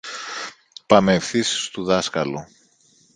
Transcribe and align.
Πάμε 0.85 1.13
ευθύς 1.13 1.63
στου 1.63 1.83
δασκάλου. 1.83 2.45